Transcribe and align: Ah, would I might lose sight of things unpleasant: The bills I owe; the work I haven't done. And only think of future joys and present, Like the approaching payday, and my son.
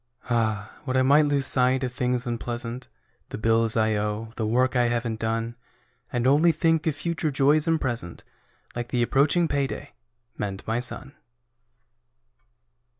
Ah, 0.31 0.79
would 0.87 0.97
I 0.97 1.03
might 1.03 1.27
lose 1.27 1.45
sight 1.45 1.83
of 1.83 1.93
things 1.93 2.25
unpleasant: 2.25 2.87
The 3.29 3.37
bills 3.37 3.77
I 3.77 3.93
owe; 3.97 4.33
the 4.35 4.47
work 4.47 4.75
I 4.75 4.85
haven't 4.87 5.19
done. 5.19 5.55
And 6.11 6.25
only 6.25 6.51
think 6.51 6.87
of 6.87 6.95
future 6.95 7.29
joys 7.29 7.67
and 7.67 7.79
present, 7.79 8.23
Like 8.75 8.87
the 8.87 9.03
approaching 9.03 9.47
payday, 9.47 9.91
and 10.39 10.63
my 10.65 10.79
son. 10.79 11.13